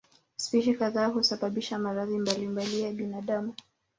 [0.35, 3.53] Spishi kadhaa husababisha maradhi mbalimbali ya binadamu.